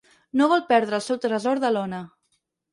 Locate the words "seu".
1.09-1.21